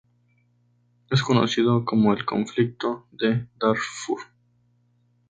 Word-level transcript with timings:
Es 1.11 1.21
conocido 1.21 1.85
como 1.85 2.11
el 2.11 2.25
Conflicto 2.25 3.05
de 3.11 3.45
Darfur. 3.59 4.19